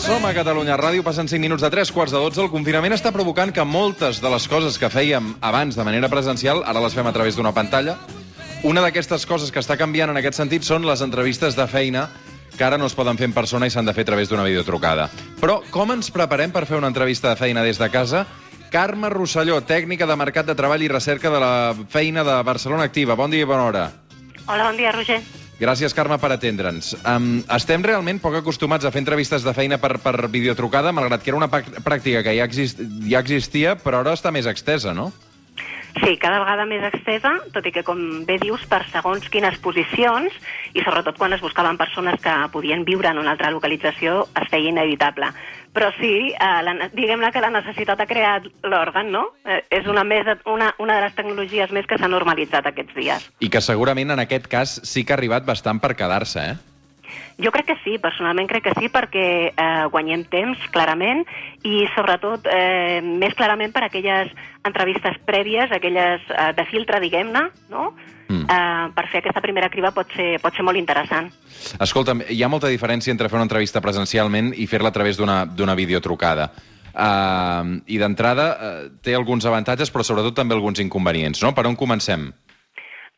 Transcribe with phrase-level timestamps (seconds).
[0.00, 2.40] Som a Catalunya Ràdio, passen 5 minuts de 3 quarts de 12.
[2.40, 6.62] El confinament està provocant que moltes de les coses que fèiem abans de manera presencial,
[6.64, 7.98] ara les fem a través d'una pantalla.
[8.64, 12.08] Una d'aquestes coses que està canviant en aquest sentit són les entrevistes de feina
[12.56, 14.44] que ara no es poden fer en persona i s'han de fer a través d'una
[14.48, 15.10] videotrucada.
[15.40, 18.24] Però com ens preparem per fer una entrevista de feina des de casa?
[18.72, 21.52] Carme Rosselló, tècnica de Mercat de Treball i Recerca de la
[21.92, 23.18] Feina de Barcelona Activa.
[23.20, 23.84] Bon dia i bona hora.
[24.46, 25.20] Hola, bon dia, Roger.
[25.60, 26.94] Gràcies, Carme, per atendre'ns.
[27.04, 31.34] Um, estem realment poc acostumats a fer entrevistes de feina per, per videotrucada, malgrat que
[31.34, 35.10] era una pràctica que ja, exist, ja existia, però ara està més extesa, no?
[35.98, 40.34] Sí, cada vegada més extesa, tot i que, com bé dius, per segons quines posicions,
[40.74, 44.70] i sobretot quan es buscaven persones que podien viure en una altra localització, es feia
[44.70, 45.32] inevitable.
[45.74, 49.26] Però sí, eh, la, diguem-ne que la necessitat ha creat l'òrgan, no?
[49.44, 53.30] Eh, és una, més, una, una de les tecnologies més que s'ha normalitzat aquests dies.
[53.38, 56.69] I que segurament en aquest cas sí que ha arribat bastant per quedar-se, eh?
[57.40, 61.24] Jo crec que sí, personalment crec que sí, perquè eh, guanyem temps, clarament,
[61.64, 64.32] i sobretot eh, més clarament per aquelles
[64.68, 67.90] entrevistes prèvies, aquelles eh, de filtre, diguem-ne, no?
[68.30, 68.44] Mm.
[68.46, 71.30] Eh, per fer aquesta primera criba pot ser, pot ser molt interessant.
[71.82, 75.42] Escolta'm, hi ha molta diferència entre fer una entrevista presencialment i fer-la a través d'una
[75.48, 76.50] d'una videotrucada.
[76.90, 81.52] Uh, I d'entrada uh, té alguns avantatges, però sobretot també alguns inconvenients, no?
[81.54, 82.32] Per on comencem?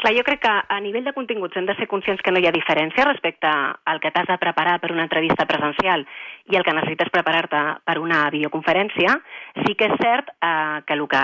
[0.00, 2.46] Clar, jo crec que a nivell de continguts hem de ser conscients que no hi
[2.48, 3.50] ha diferència respecte
[3.92, 6.06] al que t'has de preparar per una entrevista presencial
[6.48, 9.18] i el que necessites preparar-te per una videoconferència.
[9.58, 11.22] Sí que és cert eh, que el que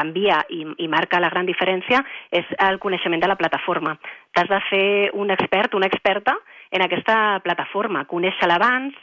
[0.00, 2.00] canvia i, i marca la gran diferència
[2.32, 3.98] és el coneixement de la plataforma.
[4.32, 6.38] T'has de fer un expert, una experta
[6.72, 8.96] en aquesta plataforma, conèixer-la abans,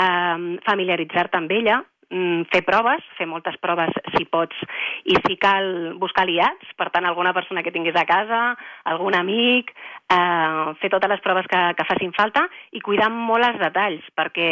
[0.00, 1.82] eh, familiaritzar-te amb ella,
[2.52, 4.56] fer proves, fer moltes proves si pots,
[5.04, 8.42] i si cal buscar aliats, per tant, alguna persona que tinguis a casa,
[8.84, 9.72] algun amic,
[10.12, 14.50] eh, fer totes les proves que, que facin falta i cuidar molt els detalls, perquè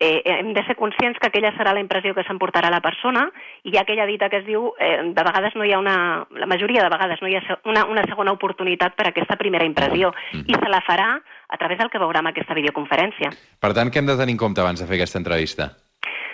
[0.00, 3.26] eh, hem de ser conscients que aquella serà la impressió que s'emportarà la persona
[3.64, 6.26] i hi ha aquella dita que es diu, eh, de vegades no hi ha una,
[6.30, 9.64] la majoria de vegades no hi ha una, una segona oportunitat per a aquesta primera
[9.64, 10.44] impressió Mhm.
[10.48, 13.30] i se la farà a través del que veurà en aquesta videoconferència.
[13.60, 15.70] Per tant, què hem de tenir en compte abans de fer aquesta entrevista?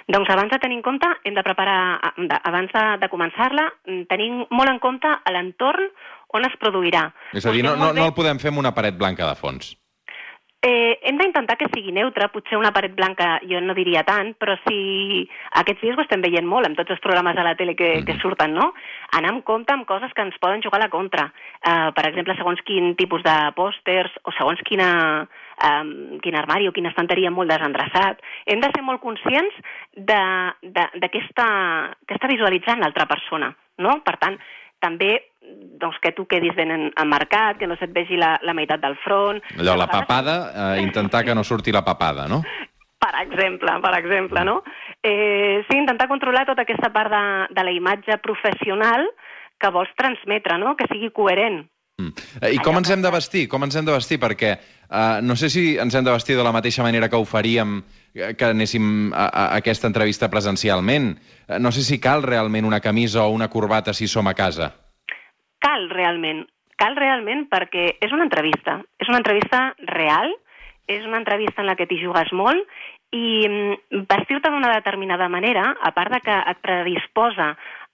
[0.08, 2.00] Doncs abans de tenir en compte, hem de preparar,
[2.42, 5.92] abans de, de començar-la, mm, tenim molt en compte l'entorn
[6.32, 7.06] on es produirà.
[7.36, 9.76] És a dir, no, no, no el podem fer amb una paret blanca de fons.
[10.62, 14.54] Eh, hem d'intentar que sigui neutre, potser una paret blanca jo no diria tant, però
[14.62, 15.24] si
[15.58, 18.14] aquests dies ho estem veient molt amb tots els programes de la tele que, que
[18.22, 18.68] surten, no?
[19.18, 21.24] Anar amb compte amb coses que ens poden jugar a la contra.
[21.66, 24.88] Eh, per exemple, segons quin tipus de pòsters o segons quina,
[25.66, 28.22] um, quin armari o quina estanteria molt desendreçat.
[28.46, 29.60] Hem de ser molt conscients
[29.96, 30.22] de,
[30.62, 31.48] de, de què, està,
[32.06, 34.00] què està visualitzant l'altra persona, no?
[34.06, 34.38] Per tant,
[34.82, 35.14] també
[35.78, 38.98] doncs, que tu quedis ben en- emmarcat, que no se't vegi la, la meitat del
[39.04, 39.42] front.
[39.58, 42.42] Allò, la papada, eh, intentar que no surti la papada, no?
[43.02, 44.62] per exemple, per exemple, no?
[45.02, 49.08] Eh, sí, intentar controlar tota aquesta part de, de la imatge professional
[49.58, 50.76] que vols transmetre, no?
[50.78, 51.64] Que sigui coherent.
[52.00, 52.12] Mm.
[52.40, 53.46] Eh, I com ens hem de vestir?
[53.52, 54.18] Com ens hem de vestir?
[54.22, 57.26] Perquè uh, no sé si ens hem de vestir de la mateixa manera que ho
[57.28, 57.80] faríem
[58.14, 61.12] eh, que anéssim a, a aquesta entrevista presencialment.
[61.60, 64.72] No sé si cal realment una camisa o una corbata si som a casa.
[65.62, 66.46] Cal realment,
[66.80, 68.80] cal realment perquè és una entrevista.
[68.98, 70.32] És una entrevista real,
[70.90, 72.66] és una entrevista en la que t'hi jugues molt
[73.12, 77.52] i mm, vestir-te d'una determinada manera, a part de que et predisposa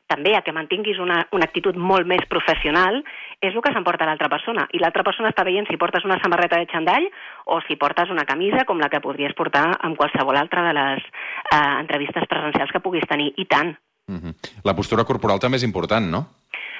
[0.08, 3.02] també a que mantinguis una, una actitud molt més professional,
[3.44, 4.66] és el que s'emporta l'altra persona.
[4.72, 7.06] I l'altra persona està veient si portes una samarreta de xandall
[7.46, 11.04] o si portes una camisa com la que podries portar amb qualsevol altra de les
[11.04, 13.34] eh, entrevistes presencials que puguis tenir.
[13.36, 13.76] I tant.
[14.08, 14.34] Uh -huh.
[14.64, 16.26] La postura corporal també és important, no?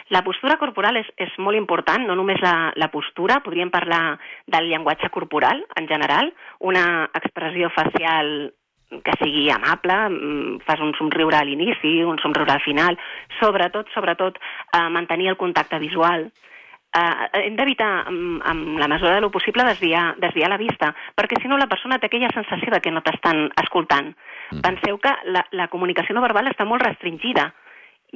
[0.08, 4.70] La postura corporal és, és molt important, no només la, la postura, podríem parlar del
[4.70, 8.54] llenguatge corporal en general, una expressió facial
[8.88, 12.98] que sigui amable, mm, fas un somriure a l'inici, un somriure al final,
[13.40, 14.38] sobretot, sobretot,
[14.72, 16.30] eh, mantenir el contacte visual.
[16.88, 21.40] Eh, hem d'evitar, amb, amb la mesura de lo possible, desviar, desviar la vista, perquè
[21.40, 24.14] si no la persona té aquella sensació de que no t'estan escoltant.
[24.50, 24.60] Mm.
[24.64, 27.52] Penseu que la, la comunicació no verbal està molt restringida.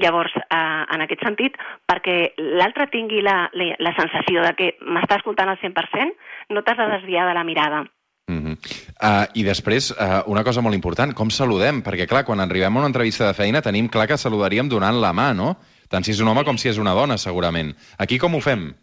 [0.01, 5.21] Llavors, eh, en aquest sentit, perquè l'altre tingui la, la, la sensació de que m'està
[5.21, 6.17] escoltant al 100%,
[6.49, 7.85] no t'has de desviar de la mirada.
[8.29, 8.53] Uh -huh.
[8.55, 11.83] uh, I després, uh, una cosa molt important, com saludem?
[11.83, 15.13] Perquè, clar, quan arribem a una entrevista de feina tenim clar que saludaríem donant la
[15.13, 15.57] mà, no?
[15.89, 17.75] Tant si és un home com si és una dona, segurament.
[17.99, 18.75] Aquí com ho fem?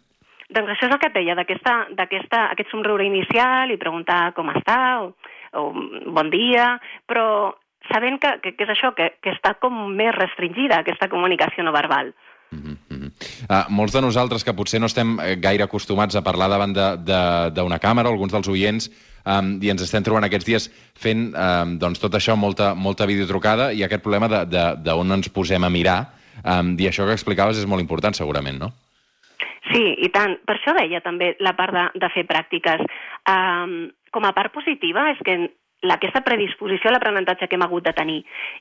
[0.50, 4.50] Doncs això és el que et deia, d'aquesta, d'aquesta, aquest somriure inicial i preguntar com
[4.50, 5.14] està, o,
[5.54, 5.72] o
[6.10, 7.54] bon dia, però
[7.92, 11.72] sabent que, que, que és això, que, que està com més restringida aquesta comunicació no
[11.72, 12.12] verbal.
[12.52, 13.10] Uh -huh.
[13.50, 17.78] Uh, molts de nosaltres que potser no estem eh, gaire acostumats a parlar davant d'una
[17.78, 18.90] càmera, alguns dels oients,
[19.24, 20.68] um, i ens estem trobant aquests dies
[20.98, 25.72] fent um, doncs, tot això, molta, molta videotrucada, i aquest problema d'on ens posem a
[25.72, 26.00] mirar,
[26.44, 28.72] um, i això que explicaves és molt important, segurament, no?
[29.70, 30.38] Sí, i tant.
[30.46, 32.82] Per això deia també la part de, de fer pràctiques.
[33.28, 35.36] Um, com a part positiva és que
[35.88, 38.18] aquesta predisposició a l'aprenentatge que hem hagut de tenir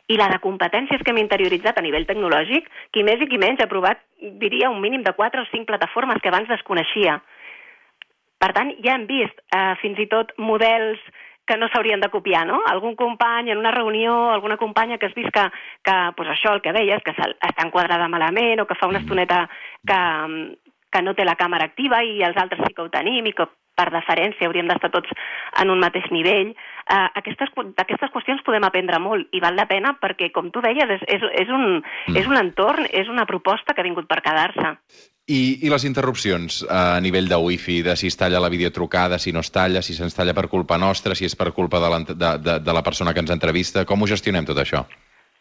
[0.07, 3.63] i la de competències que hem interioritzat a nivell tecnològic, qui més i qui menys
[3.63, 3.99] ha provat,
[4.39, 7.19] diria, un mínim de 4 o 5 plataformes que abans desconeixia.
[8.39, 11.01] Per tant, ja hem vist eh, fins i tot models
[11.49, 12.61] que no s'haurien de copiar, no?
[12.69, 15.47] Algun company en una reunió, alguna companya que has vist que,
[15.83, 19.47] que pues això, el que deies, que està enquadrada malament o que fa una estoneta
[19.89, 20.01] que,
[20.93, 23.49] que no té la càmera activa i els altres sí que ho tenim i que
[23.79, 25.13] per deferència hauríem d'estar tots
[25.61, 26.51] en un mateix nivell.
[26.89, 30.97] Uh, aquestes, d'aquestes qüestions podem aprendre molt i val la pena perquè, com tu deies,
[30.97, 32.17] és, és, és, un, mm.
[32.19, 34.75] és un entorn, és una proposta que ha vingut per quedar-se.
[35.29, 39.31] I, I les interrupcions a nivell de wifi, de si es talla la videotrucada, si
[39.31, 41.99] no es talla, si se'ns talla per culpa nostra, si és per culpa de la,
[42.07, 44.87] de, de, de la persona que ens entrevista, com ho gestionem tot això?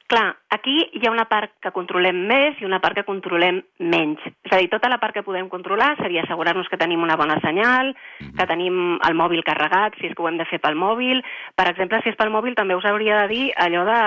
[0.09, 3.59] Clar, aquí hi ha una part que controlem més i una part que controlem
[3.93, 4.23] menys.
[4.45, 7.37] És a dir, tota la part que podem controlar seria assegurar-nos que tenim una bona
[7.45, 8.37] senyal, mhm.
[8.39, 11.21] que tenim el mòbil carregat, si és que ho hem de fer pel mòbil.
[11.57, 14.01] Per exemple, si és pel mòbil, també us hauria de dir allò de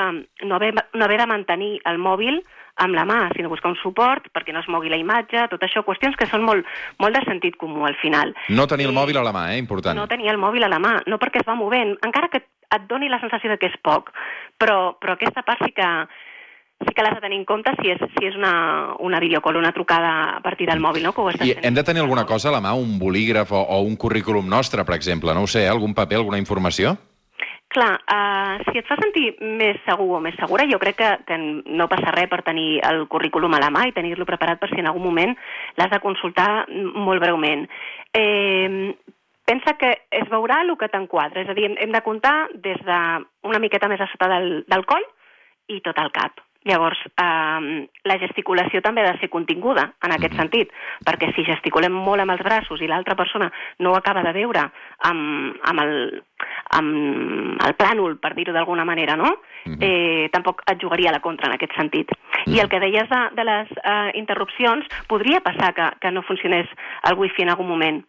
[0.50, 2.42] no haver, no haver de mantenir el mòbil
[2.82, 5.86] amb la mà, sinó buscar un suport perquè no es mogui la imatge, tot això,
[5.86, 6.66] qüestions que són molt,
[7.02, 8.34] molt de sentit comú al final.
[8.50, 9.62] No tenir el mòbil a la mà, eh?
[9.62, 9.98] Important.
[9.98, 12.42] No tenir el mòbil a la mà, no perquè es va movent, encara que
[12.72, 14.12] et doni la sensació de que és poc,
[14.60, 15.90] però, però aquesta part sí que,
[16.88, 19.74] sí que l'has de tenir en compte si és, si és una, una videocall, una
[19.76, 21.14] trucada a partir del mòbil, no?
[21.14, 23.82] Que ho I hem de tenir alguna cosa a la mà, un bolígraf o, o
[23.86, 26.96] un currículum nostre, per exemple, no ho sé, algun paper, alguna informació?
[27.72, 31.38] Clar, uh, si et fa sentir més segur o més segura, jo crec que, que
[31.40, 34.82] no passa res per tenir el currículum a la mà i tenir-lo preparat per si
[34.82, 35.32] en algun moment
[35.80, 37.64] l'has de consultar molt breument.
[38.12, 38.92] Eh,
[39.48, 42.36] pensa que es veurà el que t'enquadra, és a dir, hem, hem de comptar
[42.68, 43.02] des de
[43.48, 45.08] una miqueta més a sota del, del coll
[45.72, 46.44] i tot el cap.
[46.64, 50.70] Llavors, eh, la gesticulació també ha de ser continguda, en aquest sentit,
[51.08, 53.50] perquè si gesticulem molt amb els braços i l'altra persona
[53.80, 54.68] no ho acaba de veure
[55.10, 56.22] amb, amb, el,
[56.78, 59.34] amb el plànol, per dir-ho d'alguna manera, no?
[59.80, 62.14] eh, tampoc et jugaria a la contra en aquest sentit.
[62.46, 66.70] I el que deies de, de les eh, interrupcions, podria passar que, que no funcionés
[67.10, 68.04] el wifi en algun moment.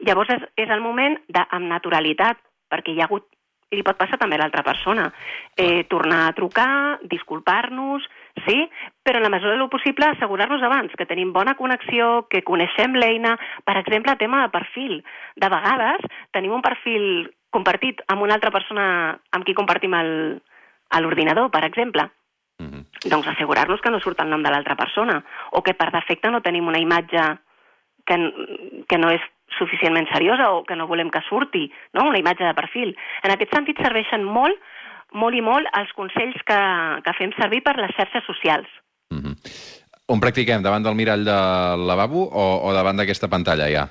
[0.00, 2.40] Llavors és, és el moment de, amb naturalitat,
[2.72, 3.28] perquè hi ha hagut
[3.70, 5.08] li pot passar també a l'altra persona.
[5.56, 8.04] Eh, tornar a trucar, disculpar-nos,
[8.46, 8.58] sí,
[9.02, 13.36] però en la mesura del possible assegurar-nos abans que tenim bona connexió, que coneixem l'eina,
[13.64, 15.02] per exemple, tema de perfil.
[15.36, 21.64] De vegades tenim un perfil compartit amb una altra persona amb qui compartim l'ordinador, per
[21.64, 22.08] exemple.
[22.58, 23.10] Mm -hmm.
[23.10, 26.40] Doncs assegurar-nos que no surt el nom de l'altra persona o que per defecte no
[26.40, 27.38] tenim una imatge
[28.04, 28.16] que,
[28.88, 29.20] que no és
[29.58, 32.08] suficientment seriosa o que no volem que surti, no?
[32.08, 32.94] una imatge de perfil.
[33.22, 34.56] En aquest sentit serveixen molt,
[35.12, 36.60] molt i molt els consells que,
[37.04, 38.68] que fem servir per les xarxes socials.
[39.10, 39.34] Mm -hmm.
[40.08, 40.62] On practiquem?
[40.62, 43.88] Davant del mirall del lavabo o, o davant d'aquesta pantalla ja?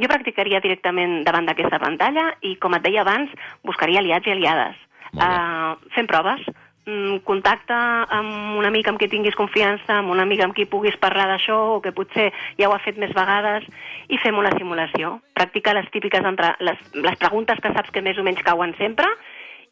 [0.00, 3.30] Jo practicaria directament davant d'aquesta pantalla i, com et deia abans,
[3.62, 4.76] buscaria aliats i aliades.
[5.12, 6.40] Uh, fem proves,
[6.82, 10.96] Mm, contacte amb un amic amb qui tinguis confiança, amb un amic amb qui puguis
[10.98, 13.68] parlar d'això o que potser ja ho ha fet més vegades
[14.10, 15.20] i fem una simulació.
[15.38, 19.06] Practica les típiques entre, les, les preguntes que saps que més o menys cauen sempre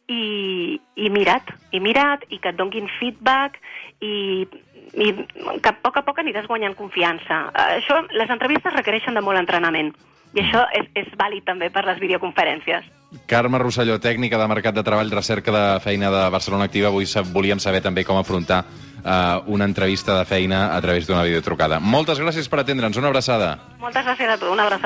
[0.06, 3.58] i, i mira't, i mira't, i que et donguin feedback
[3.98, 4.46] i,
[4.94, 7.42] i que a poc a poc aniràs guanyant confiança.
[7.80, 9.90] Això, les entrevistes requereixen de molt entrenament
[10.30, 12.86] i això és, és vàlid també per les videoconferències.
[13.26, 16.88] Carme Rosselló, tècnica de Mercat de Treball, recerca de feina de Barcelona Activa.
[16.88, 21.80] Avui volíem saber també com afrontar uh, una entrevista de feina a través d'una videotrucada.
[21.80, 22.96] Moltes gràcies per atendre'ns.
[23.02, 23.56] Una abraçada.
[23.80, 24.52] Moltes gràcies a tu.
[24.52, 24.78] Una abraçada.